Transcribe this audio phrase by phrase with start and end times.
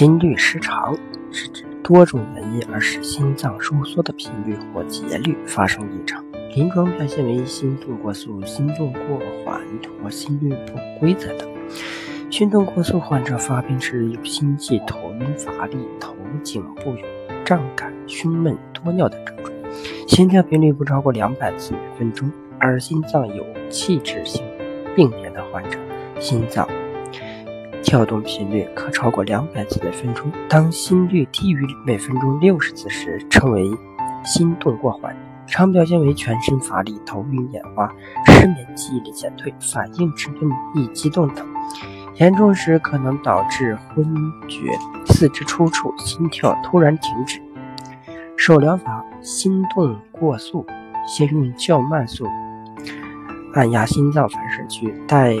[0.00, 0.96] 心律失常
[1.30, 6.24] 是指多种原因而使心脏收缩的频率或节律发生异常，
[6.54, 9.60] 临床表现为心动过速、心动过缓
[10.02, 11.46] 或心律不规则等。
[12.30, 17.06] 心动过速患者发病时有心悸、头晕、乏力、头颈部有
[17.44, 19.52] 胀感、胸闷、多尿等症状，
[20.08, 24.42] 心跳频率不超过两百次每分钟，而心脏有器质性
[24.96, 25.78] 病变的患者，
[26.18, 26.66] 心脏。
[27.82, 30.30] 跳动频率可超过两百次每分钟。
[30.48, 33.70] 当心率低于每分钟六十次时，称为
[34.24, 35.16] 心动过缓。
[35.46, 37.92] 常表现为全身乏力、头晕眼花、
[38.26, 41.44] 失眠、记忆力减退、反应迟钝、易激动等。
[42.18, 44.04] 严重时可能导致昏
[44.46, 44.58] 厥、
[45.06, 47.40] 四肢抽搐、心跳突然停止。
[48.36, 50.64] 手疗法：心动过速，
[51.06, 52.24] 先用较慢速
[53.54, 55.34] 按压心脏反射区，待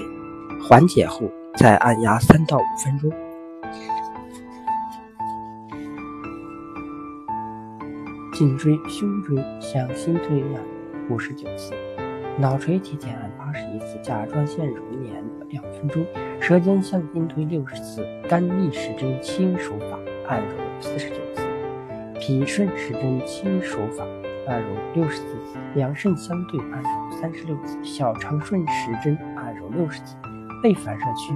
[0.60, 1.30] 缓解后。
[1.60, 3.12] 再按压三到五分钟。
[8.32, 10.64] 颈椎、胸椎向心推按
[11.10, 11.74] 五十九次，
[12.38, 16.02] 脑垂体前按八十一次，甲状腺揉捻两分钟，
[16.40, 21.46] 舌尖向心推六十次，肝逆时针轻手法按揉四十九次，
[22.18, 24.02] 脾顺时针轻手法
[24.48, 25.36] 按揉六十次，
[25.74, 30.16] 两肾相对按揉三十六次，小肠顺时针按揉六十次。
[30.62, 31.34] 背反射区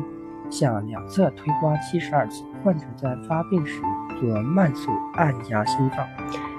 [0.51, 2.45] 向两侧推刮七十二次。
[2.63, 3.81] 患者在发病时
[4.21, 6.07] 做慢速按压心脏，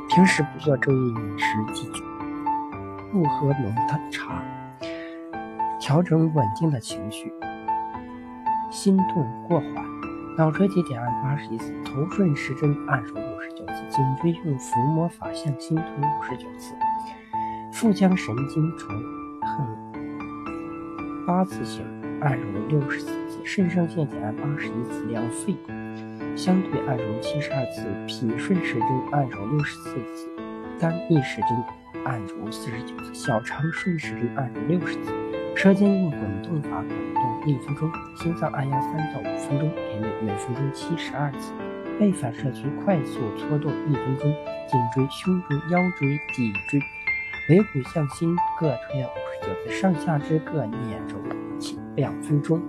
[0.10, 2.04] 平时不做昼夜饮食忌酒，
[3.12, 4.44] 不喝浓的茶，
[5.80, 7.34] 调整稳定的情绪。
[8.70, 9.74] 心动过缓，
[10.38, 16.76] 脑垂体点按八十一次，头顺时针按揉五十九次，颈椎用抚摸法向心推五十九次，
[17.72, 18.90] 腹腔神经丛
[19.42, 19.66] 横
[21.26, 22.05] 八字形。
[22.22, 25.56] 按揉六十四次，肾上腺点按八十一次，两肺
[26.36, 30.30] 相对按揉七十二次，脾顺时针按揉六十四次，
[30.80, 35.12] 肝逆时针按揉四十九次，小肠顺时针按揉六十次，
[35.56, 41.54] 舌尖用滚动法滚动一分钟，心脏按压三到五分钟，频率每分钟七十二次，
[42.00, 44.34] 背反射区快速搓动一分钟，
[44.68, 46.80] 颈椎、胸椎、腰椎、骶椎、
[47.50, 51.45] 尾骨向心各推按五十九次，上下肢各捻揉。
[51.96, 52.62] 两分钟。